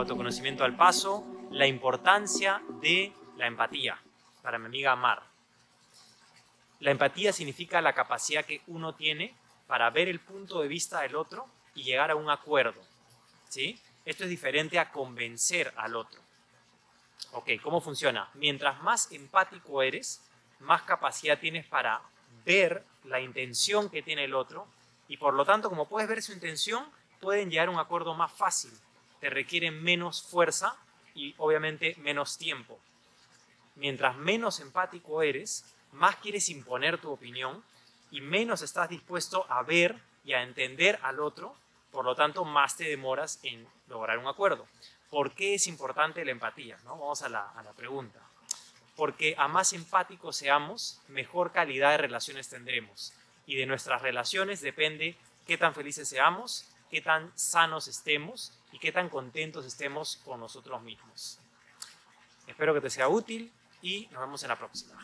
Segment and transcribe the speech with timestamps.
[0.00, 3.98] autoconocimiento al paso, la importancia de la empatía
[4.42, 5.22] para mi amiga Mar.
[6.80, 9.34] La empatía significa la capacidad que uno tiene
[9.66, 12.80] para ver el punto de vista del otro y llegar a un acuerdo.
[13.48, 13.80] ¿sí?
[14.04, 16.20] Esto es diferente a convencer al otro.
[17.32, 18.28] Ok, ¿cómo funciona?
[18.34, 20.20] Mientras más empático eres,
[20.60, 22.00] más capacidad tienes para
[22.44, 24.66] ver la intención que tiene el otro
[25.08, 26.84] y por lo tanto, como puedes ver su intención,
[27.20, 28.72] pueden llegar a un acuerdo más fácil.
[29.24, 30.76] Te requieren menos fuerza
[31.14, 32.78] y obviamente menos tiempo.
[33.74, 37.64] Mientras menos empático eres, más quieres imponer tu opinión
[38.10, 41.56] y menos estás dispuesto a ver y a entender al otro,
[41.90, 44.66] por lo tanto más te demoras en lograr un acuerdo.
[45.08, 46.76] ¿Por qué es importante la empatía?
[46.84, 46.98] ¿No?
[46.98, 48.20] Vamos a la, a la pregunta.
[48.94, 53.14] Porque a más empáticos seamos, mejor calidad de relaciones tendremos.
[53.46, 58.92] Y de nuestras relaciones depende qué tan felices seamos, qué tan sanos estemos y qué
[58.92, 61.40] tan contentos estemos con nosotros mismos.
[62.46, 64.94] Espero que te sea útil y nos vemos en la próxima.